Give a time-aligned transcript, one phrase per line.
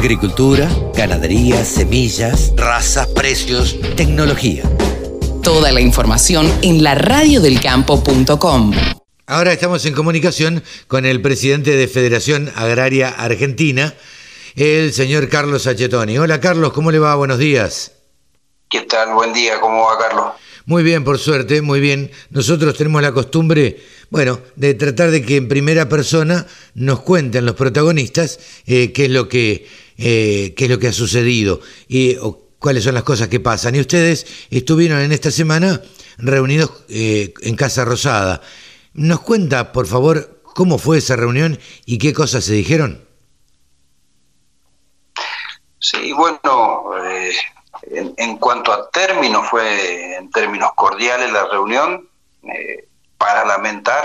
[0.00, 4.62] Agricultura, ganadería, semillas, razas, precios, tecnología.
[5.42, 8.72] Toda la información en la radiodelcampo.com.
[9.26, 13.92] Ahora estamos en comunicación con el presidente de Federación Agraria Argentina,
[14.56, 16.16] el señor Carlos Achetoni.
[16.16, 17.14] Hola Carlos, ¿cómo le va?
[17.16, 17.92] Buenos días.
[18.70, 19.12] ¿Qué tal?
[19.12, 20.32] Buen día, ¿cómo va Carlos?
[20.64, 22.10] Muy bien, por suerte, muy bien.
[22.30, 27.54] Nosotros tenemos la costumbre, bueno, de tratar de que en primera persona nos cuenten los
[27.54, 29.66] protagonistas eh, qué es lo que
[30.00, 33.74] eh, qué es lo que ha sucedido y o cuáles son las cosas que pasan.
[33.74, 35.80] Y ustedes estuvieron en esta semana
[36.18, 38.40] reunidos eh, en Casa Rosada.
[38.94, 43.04] ¿Nos cuenta, por favor, cómo fue esa reunión y qué cosas se dijeron?
[45.78, 47.32] Sí, bueno, eh,
[47.90, 52.08] en, cuanto a términos, fue en términos cordiales la reunión,
[52.42, 54.04] eh, para lamentar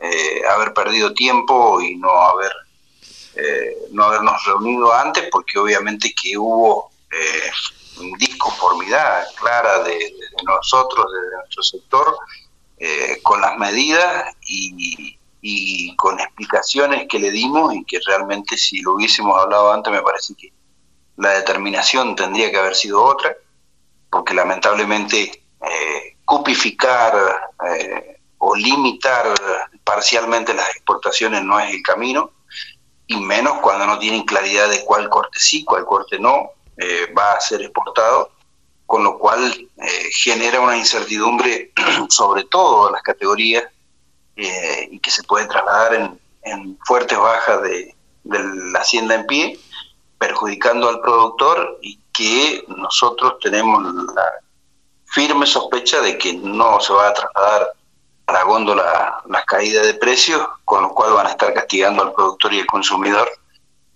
[0.00, 2.52] eh, haber perdido tiempo y no haber
[3.90, 6.90] no habernos reunido antes, porque obviamente que hubo
[8.18, 12.16] disconformidad clara de, nosotros, de nuestro sector,
[13.22, 18.94] con las medidas y, y con explicaciones que le dimos y que realmente si lo
[18.94, 20.52] hubiésemos hablado antes me parece que
[21.16, 23.36] la determinación tendría que haber sido otra,
[24.08, 29.34] porque lamentablemente eh, cupificar eh, o limitar
[29.84, 32.30] parcialmente las exportaciones no es el camino,
[33.06, 37.32] y menos cuando no tienen claridad de cuál corte sí, cuál corte no eh, va
[37.32, 38.30] a ser exportado,
[38.86, 39.68] con lo cual
[40.10, 41.72] genera una incertidumbre
[42.08, 43.64] sobre todo en las categorías
[44.36, 48.38] y que se puede trasladar en, en fuertes bajas de, de
[48.72, 49.58] la hacienda en pie
[50.18, 53.82] perjudicando al productor y que nosotros tenemos
[54.14, 54.32] la
[55.06, 57.72] firme sospecha de que no se va a trasladar
[58.32, 62.12] a la góndola las caídas de precios, con lo cual van a estar castigando al
[62.12, 63.28] productor y al consumidor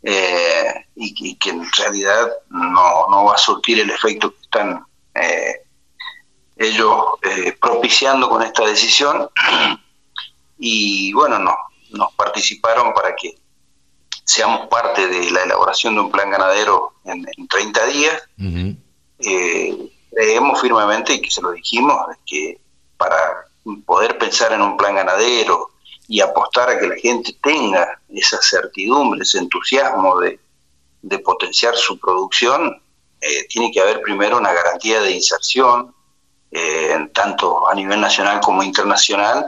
[0.03, 5.63] eh, y, que en realidad no, no, va a surtir el efecto que están eh,
[6.57, 9.29] ellos eh, propiciando con esta decisión.
[10.59, 11.57] Y bueno, no,
[11.91, 13.37] nos participaron para que
[14.25, 18.23] seamos parte de la elaboración de un plan ganadero en, 30 días.
[20.13, 22.59] Creemos firmemente, y que se lo dijimos, que
[22.97, 23.46] para
[23.85, 25.71] poder pensar en un plan ganadero
[26.09, 30.39] y apostar a que la gente tenga esa certidumbre, ese entusiasmo de,
[31.25, 32.83] potenciar su producción,
[33.21, 35.95] eh, tiene que haber primero una garantía de inserción,
[36.51, 39.47] eh, tanto a nivel nacional como internacional,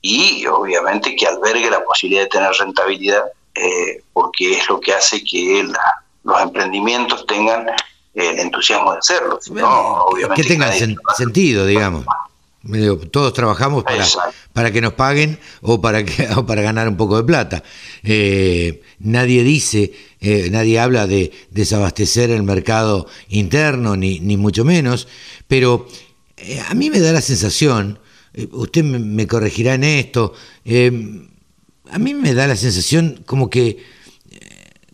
[0.00, 5.22] y obviamente que albergue la posibilidad de tener rentabilidad eh, porque es lo que hace
[5.24, 5.66] que
[6.24, 7.66] los emprendimientos tengan
[8.14, 9.38] el entusiasmo de hacerlo.
[10.34, 10.72] que tengan
[11.16, 12.04] sentido, digamos.
[13.10, 14.04] Todos trabajamos para,
[14.52, 17.62] para que nos paguen o para, que, para ganar un poco de plata.
[18.02, 25.08] Eh, nadie dice, eh, nadie habla de desabastecer el mercado interno, ni, ni mucho menos,
[25.46, 25.86] pero
[26.68, 27.98] a mí me da la sensación,
[28.52, 30.34] usted me, corregirá en esto,
[31.90, 33.84] a mí me da la sensación como que,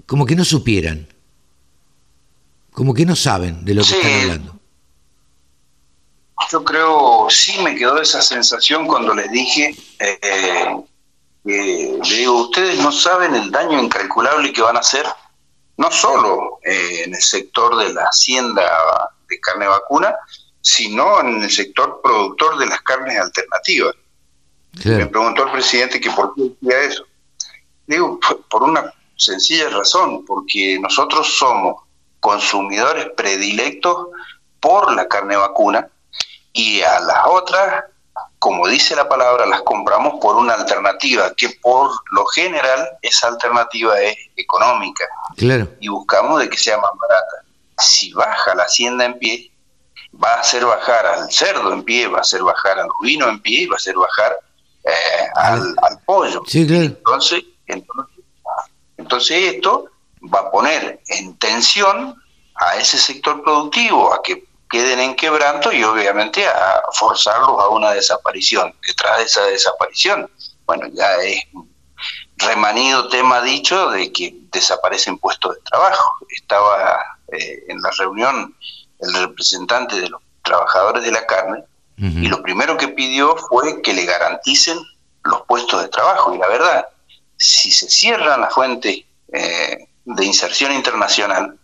[0.07, 1.09] como que no supieran,
[2.73, 4.52] como que no saben de lo que están hablando.
[6.53, 10.77] Yo creo, sí me quedó esa sensación cuando les dije, eh,
[11.45, 15.07] le digo, ustedes no saben el daño incalculable que van a hacer,
[15.79, 20.15] no solo eh, en el sector de la hacienda de carne vacuna,
[20.61, 23.95] sino en el sector productor de las carnes alternativas.
[24.85, 27.07] Me preguntó el presidente que por qué decía eso.
[27.87, 28.21] Digo,
[28.51, 31.83] por una sencilla razón, porque nosotros somos
[32.21, 34.09] consumidores predilectos
[34.61, 35.89] por la carne vacuna
[36.53, 37.85] y a las otras,
[38.39, 44.01] como dice la palabra, las compramos por una alternativa, que por lo general esa alternativa
[44.01, 45.05] es económica.
[45.81, 47.45] Y buscamos de que sea más barata.
[47.79, 49.53] Si baja la hacienda en pie,
[50.23, 53.41] va a hacer bajar al cerdo en pie, va a hacer bajar al vino en
[53.41, 54.37] pie va a hacer bajar
[54.85, 55.75] eh, al,
[56.05, 56.43] pollo.
[56.53, 57.45] entonces,
[58.99, 59.87] entonces, esto
[60.33, 62.15] va a poner en tensión
[62.57, 67.93] a ese sector productivo, a que queden en quebranto y obviamente a forzarlos a una
[67.93, 68.75] desaparición.
[68.85, 70.31] Detrás de esa desaparición,
[70.67, 71.45] bueno, ya es
[72.39, 76.17] remanido tema dicho de que desaparecen puestos de trabajo.
[76.31, 76.99] Estaba
[77.29, 78.57] eh, en la reunión
[78.99, 81.65] el representante de los trabajadores de la carne
[81.99, 84.77] y lo primero que pidió fue que le garanticen
[85.23, 86.35] los puestos de trabajo.
[86.35, 86.89] Y la verdad,
[87.37, 91.61] si se cierran las fuentes eh, de inserción internacional,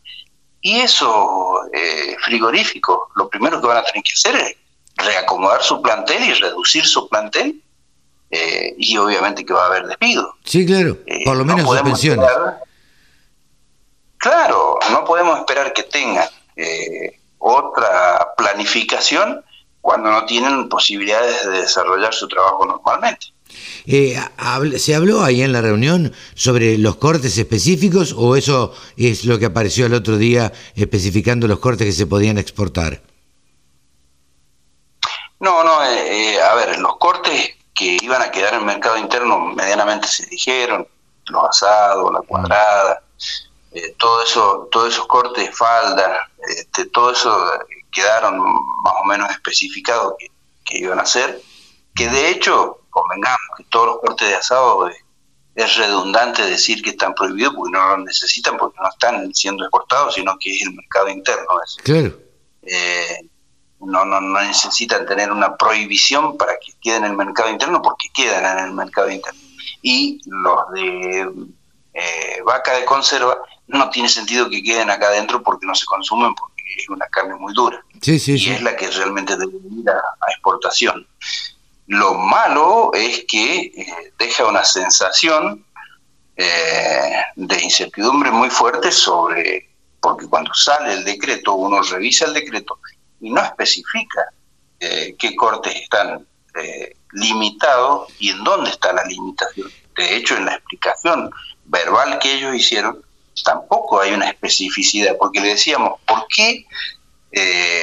[0.60, 4.56] y eso eh, frigorífico, lo primero que van a tener que hacer es
[4.96, 7.62] reacomodar su plantel y reducir su plantel,
[8.30, 10.34] eh, y obviamente que va a haber despido.
[10.44, 12.28] Sí, claro, por lo menos no suspensiones.
[14.18, 19.44] claro, podemos esperar que tengan eh, otra planificación
[19.80, 23.28] cuando no tienen posibilidades de desarrollar su trabajo normalmente.
[23.90, 24.20] Eh,
[24.76, 29.46] ¿Se habló ahí en la reunión sobre los cortes específicos o eso es lo que
[29.46, 33.00] apareció el otro día especificando los cortes que se podían exportar?
[35.40, 38.98] No, no, eh, eh, a ver, los cortes que iban a quedar en el mercado
[38.98, 40.86] interno medianamente se dijeron,
[41.28, 43.02] los asados, la cuadrada,
[43.96, 47.50] todo eso, todos esos cortes, falda, este, todo eso
[47.90, 50.30] quedaron más o menos especificados que,
[50.66, 51.40] que iban a hacer,
[51.94, 57.14] que de hecho convengamos que todos los cortes de asado es, redundante decir que están
[57.14, 61.08] prohibidos porque no lo necesitan, porque no están siendo exportados, sino que es el mercado
[61.08, 61.46] interno.
[61.82, 62.16] Claro.
[62.62, 63.28] Eh,
[63.80, 68.08] no, no, no necesitan tener una prohibición para que queden en el mercado interno porque
[68.14, 69.40] quedan en el mercado interno.
[69.82, 71.32] Y los de
[71.94, 73.38] eh, vaca de conserva
[73.68, 77.34] no tiene sentido que queden acá adentro porque no se consumen, porque es una carne
[77.36, 77.82] muy dura.
[78.00, 81.06] Sí, sí, y es la que realmente debe ir a exportación.
[81.88, 85.64] Lo malo es que eh, deja una sensación
[86.36, 92.78] eh, de incertidumbre muy fuerte sobre, porque cuando sale el decreto, uno revisa el decreto
[93.22, 94.28] y no especifica
[94.78, 96.26] eh, qué cortes están
[97.12, 99.70] limitados y en dónde está la limitación.
[99.96, 101.30] De hecho, en la explicación
[101.66, 103.00] verbal que ellos hicieron,
[103.44, 106.66] tampoco hay una especificidad, porque le decíamos, ¿por qué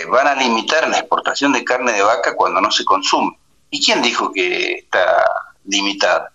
[0.09, 3.37] van a limitar la exportación de carne de vaca cuando no se consume?
[3.75, 5.25] ¿Y quién dijo que está
[5.65, 6.31] limitada?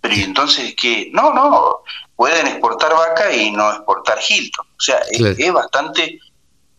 [0.00, 1.84] Pero entonces que no, no,
[2.16, 4.66] pueden exportar vaca y no exportar Hilton.
[4.76, 6.18] O sea, es, bastante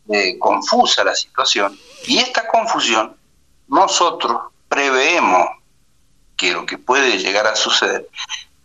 [0.09, 1.79] eh, confusa la situación.
[2.05, 3.15] Y esta confusión,
[3.69, 5.47] nosotros preveemos
[6.35, 8.09] que lo que puede llegar a suceder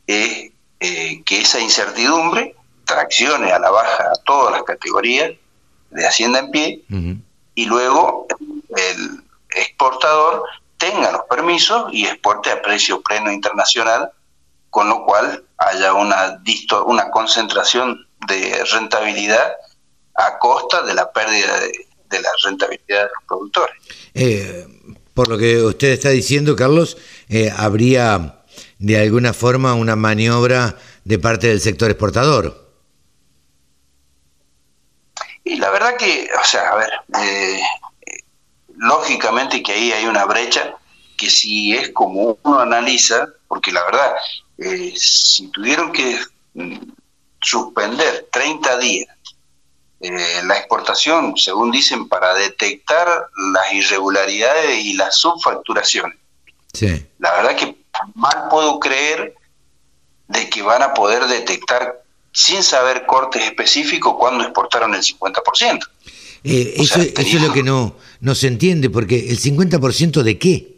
[0.09, 5.31] es eh, que esa incertidumbre traccione a la baja a todas las categorías
[5.91, 6.83] de Hacienda en pie
[7.55, 8.27] y luego
[8.77, 9.23] el
[9.55, 10.43] exportador
[10.93, 14.11] tenga los permisos y exporte a precio pleno internacional,
[14.71, 16.43] con lo cual haya una,
[16.87, 19.53] una concentración de rentabilidad
[20.15, 23.75] a costa de la pérdida de, la rentabilidad de los productores.
[24.15, 24.67] Eh,
[25.15, 26.97] por lo que usted está diciendo, Carlos,
[27.29, 28.43] eh, habría
[28.79, 32.61] de alguna forma una maniobra de parte del sector exportador.
[35.45, 36.91] Y la verdad que, o sea, a ver,
[37.21, 37.61] eh,
[38.77, 40.75] lógicamente que ahí hay una brecha
[41.23, 44.13] que si es como uno analiza, porque la verdad,
[44.59, 46.19] eh, si tuvieron que
[46.55, 46.79] mm,
[47.41, 49.17] suspender 30 días
[50.01, 53.07] eh, la exportación, según dicen, para detectar
[53.55, 56.19] las irregularidades y las subfacturaciones.
[56.73, 57.07] Sí.
[57.21, 57.77] La verdad que
[58.15, 59.37] mal puedo creer
[60.27, 62.03] de que van a poder detectar
[62.33, 65.87] sin saber cortes específicos cuándo exportaron el 50%.
[66.43, 70.72] Eh, eso, eso es lo que no, no se entiende, porque el 50% de qué?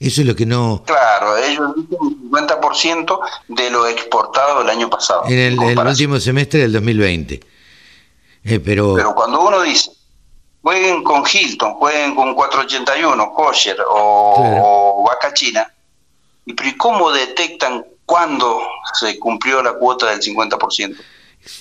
[0.00, 0.82] Eso es lo que no...
[0.86, 5.24] Claro, ellos dicen el 50% de lo exportado el año pasado.
[5.26, 7.38] En el, último semestre del 2020.
[8.44, 8.94] Eh, pero...
[8.94, 9.90] pero cuando uno dice,
[10.62, 15.70] jueguen con Hilton, jueguen con 481, Kosher o, Vaca China,
[16.46, 18.58] ¿y cómo detectan cuándo
[18.98, 20.96] se cumplió la cuota del 50%?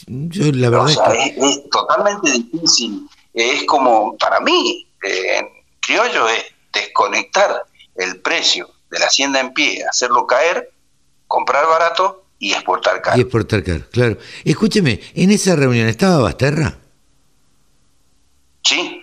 [0.07, 3.05] Yo, la verdad es, totalmente difícil.
[3.33, 5.45] Es como, para mí, en
[5.81, 7.65] criollo, es desconectar
[7.99, 10.71] el precio de la hacienda en pie, hacerlo caer,
[11.27, 13.17] comprar barato y exportar caro.
[13.17, 14.17] Y exportar caro, claro.
[14.43, 16.77] Escúcheme, ¿en esa reunión estaba Basterra?
[18.63, 19.01] Sí.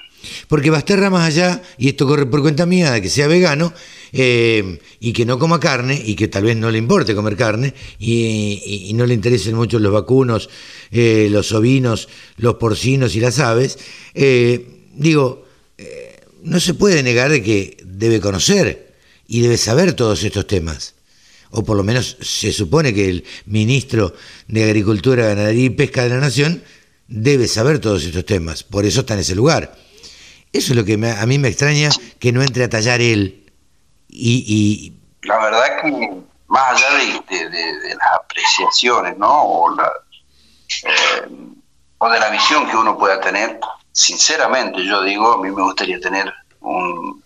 [0.49, 3.73] Porque Basterra más allá, y esto corre por cuenta mía, de que sea vegano
[4.13, 7.75] eh, y que no coma carne y que tal vez no le importe comer carne
[7.99, 10.49] y, no le interesen mucho los vacunos,
[10.91, 13.79] eh, los ovinos, los porcinos y las aves,
[14.15, 15.45] eh, digo,
[16.43, 18.86] no se puede negar de que debe conocer
[19.27, 20.95] y debe saber todos estos temas.
[21.51, 24.15] O por lo menos se supone que el ministro
[24.49, 26.63] de Agricultura, Ganadería y Pesca de la Nación
[27.09, 28.63] debe saber todos estos temas.
[28.63, 29.77] Por eso está en ese lugar.
[30.53, 33.53] Eso es lo que a mí me extraña que no entre a tallar él.
[34.09, 34.93] Y,
[35.23, 36.13] La verdad que
[36.49, 36.97] más allá
[37.29, 39.77] de, las apreciaciones, ¿no?
[40.85, 41.29] Eh,
[41.99, 43.59] o de la visión que uno pueda tener,
[43.93, 47.23] sinceramente yo digo, a mí me gustaría tener un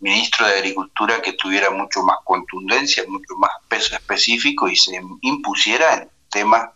[0.00, 5.94] ministro de Agricultura que tuviera mucho más contundencia, mucho más peso específico y se impusiera
[5.94, 6.70] en temas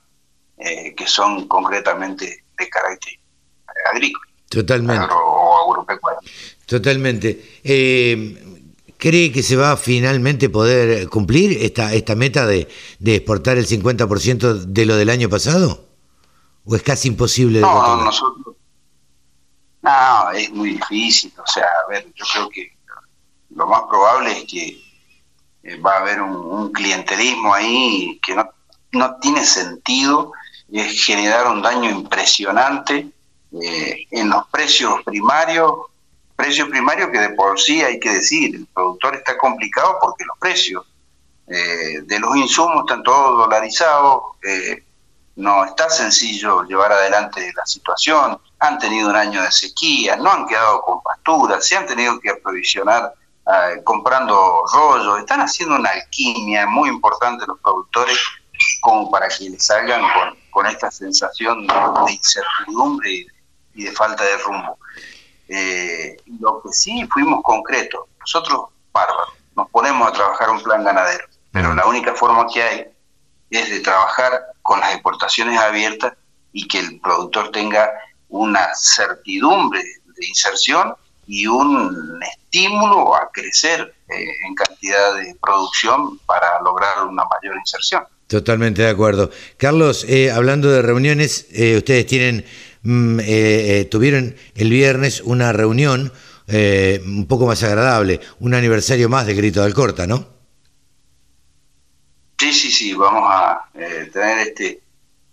[0.59, 3.15] eh, que son concretamente de carácter
[3.93, 4.27] agrícola.
[4.49, 5.07] Totalmente.
[5.13, 6.21] O agropecuario.
[6.67, 7.61] Totalmente.
[7.65, 8.63] Eh,
[8.97, 12.69] ¿Cree que se va a finalmente poder cumplir esta, esta meta de,
[13.01, 15.89] de exportar el 50% de lo del año pasado?
[16.65, 17.63] ¿O es casi imposible de?
[17.63, 18.57] No, nosotros...
[19.83, 21.33] No, es muy difícil.
[21.37, 22.74] O sea, a ver, yo creo que
[23.55, 24.83] lo más probable es que
[25.63, 28.49] eh, va a haber un, un, clientelismo ahí que no,
[28.93, 30.33] no tiene sentido,
[30.73, 33.09] es generar un daño impresionante
[33.63, 35.73] eh, en los precios primarios,
[36.37, 40.39] precios primarios que de por sí hay que decir, el productor está complicado porque los
[40.39, 40.85] precios
[41.47, 44.23] eh, de los insumos están todos dolarizados,
[45.37, 50.47] no está sencillo llevar adelante la situación, han tenido un año de sequía, no han
[50.47, 53.15] quedado con pasturas, se han tenido que aprovisionar
[53.47, 58.19] eh, comprando rollos, están haciendo una alquimia muy importante los productores
[58.81, 63.33] como para que les salgan con, con esta sensación de incertidumbre y de,
[63.75, 64.79] y de falta de rumbo.
[65.49, 71.27] Eh, lo que sí fuimos concretos, nosotros bárbaros, nos ponemos a trabajar un plan ganadero,
[71.53, 72.87] pero la única forma que hay
[73.51, 76.15] es de trabajar con las exportaciones abiertas
[76.53, 77.93] y que el productor tenga
[78.29, 80.95] una certidumbre de inserción
[81.27, 88.05] y un estímulo a crecer eh, en cantidad de producción para lograr una mayor inserción.
[88.27, 89.31] Totalmente de acuerdo.
[89.57, 92.45] Carlos, eh, hablando de reuniones, eh, ustedes tienen,
[92.83, 96.13] mm, tuvieron el viernes una reunión
[96.47, 100.27] un poco más agradable, un aniversario más de Grito del Corta, ¿no?
[102.39, 104.83] Sí, sí, sí, vamos a tener este,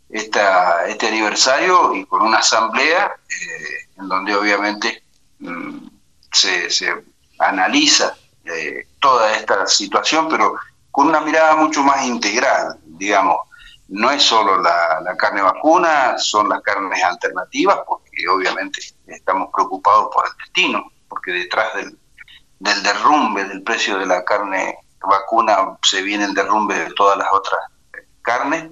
[0.10, 3.12] esta, este aniversario y con una asamblea
[3.98, 5.04] en donde obviamente
[6.32, 7.04] se,
[7.40, 8.16] analiza
[9.00, 10.56] toda esta situación, pero
[10.92, 13.38] con una mirada mucho más integral, digamos.
[13.88, 20.26] No es solo la, carne vacuna, son las carnes alternativas, porque obviamente estamos preocupados por
[20.26, 21.98] el destino, porque detrás del,
[22.84, 27.60] derrumbe del precio de la carne vacuna se viene el derrumbe de todas las otras
[28.22, 28.70] carnes.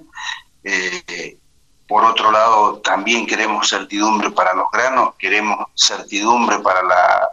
[0.63, 1.37] Eh,
[1.89, 7.29] por otro lado, también queremos certidumbre para los granos, queremos certidumbre para la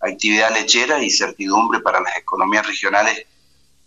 [0.00, 3.26] actividad lechera y certidumbre para las economías regionales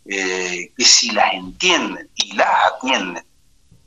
[0.05, 3.23] eh, que si las entienden y las atienden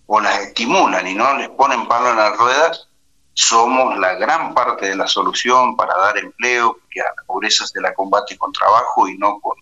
[0.07, 2.89] o las estimulan y no les ponen palo en las ruedas,
[3.35, 7.81] somos la gran parte de la solución para dar empleo, que a la pobreza se
[7.81, 9.57] la combate con trabajo y no con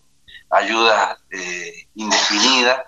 [0.51, 2.85] ayudas eh, indefinidas,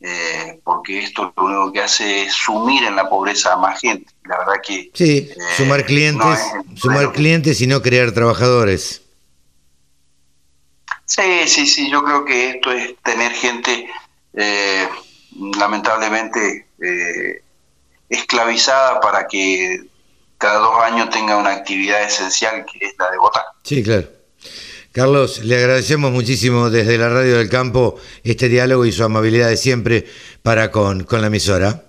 [0.00, 4.12] eh, porque esto lo único que hace es sumir en la pobreza a más gente.
[4.24, 4.90] La verdad que...
[4.92, 9.02] Sí, sumar clientes, no es, sumar bueno, clientes y no crear trabajadores.
[11.04, 13.88] Sí, sí, sí, yo creo que esto es tener gente
[14.34, 14.88] eh,
[15.58, 17.42] lamentablemente eh,
[18.08, 19.82] esclavizada para que
[20.36, 23.44] cada dos años tenga una actividad esencial que es la de votar.
[23.62, 24.15] Sí, claro.
[24.96, 29.58] Carlos, le agradecemos muchísimo desde la Radio del Campo este diálogo y su amabilidad de
[29.58, 30.06] siempre
[30.42, 31.84] para con, con la emisora.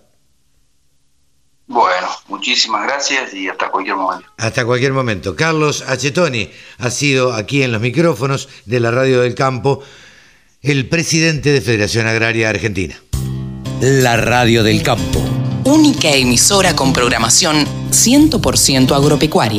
[1.67, 4.27] Bueno, muchísimas gracias y hasta cualquier momento.
[4.35, 5.37] Hasta cualquier momento.
[5.37, 9.81] Carlos Achetoni ha sido aquí en los micrófonos de la Radio del Campo
[10.61, 13.01] el presidente de Federación Agraria Argentina.
[13.79, 15.23] La Radio del Campo.
[15.63, 19.55] Única emisora con programación 100% agropecuaria.